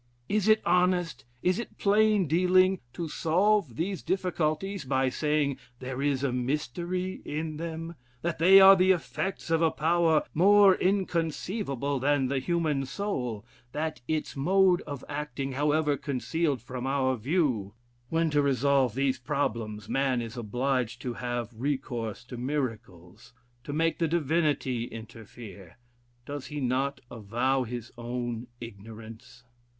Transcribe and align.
Is 0.27 0.47
it 0.47 0.63
honest, 0.65 1.25
is 1.43 1.59
it 1.59 1.77
plain 1.77 2.25
dealing, 2.27 2.79
to 2.93 3.07
solve 3.07 3.75
these 3.75 4.01
difficulties, 4.01 4.83
by 4.83 5.09
saying 5.09 5.59
there 5.77 6.01
is 6.01 6.23
a 6.23 6.31
mystery 6.31 7.21
in 7.23 7.57
them, 7.57 7.93
that 8.23 8.39
they 8.39 8.59
are 8.59 8.75
the 8.75 8.93
effects 8.93 9.51
of 9.51 9.61
a 9.61 9.69
power 9.69 10.23
more 10.33 10.73
inconceivable 10.73 11.99
than 11.99 12.29
the 12.29 12.39
human 12.39 12.83
soul, 12.87 13.45
than 13.73 13.93
its 14.07 14.35
mode 14.35 14.81
of 14.87 15.05
acting, 15.07 15.51
however 15.51 15.95
concealed 15.97 16.63
from 16.63 16.87
our 16.87 17.15
view? 17.15 17.75
When 18.09 18.31
to 18.31 18.41
resolve 18.41 18.95
these 18.95 19.19
problems, 19.19 19.87
man 19.87 20.19
is 20.19 20.35
obliged 20.35 20.99
to 21.03 21.13
have 21.13 21.53
recourse 21.55 22.23
to 22.23 22.37
miracles, 22.37 23.33
to 23.65 23.71
make 23.71 23.99
the 23.99 24.07
Divinity 24.07 24.85
interfere, 24.85 25.77
does 26.25 26.47
he 26.47 26.59
not 26.59 27.01
avow 27.11 27.65
his 27.65 27.91
own 27.99 28.47
ignorance? 28.59 29.43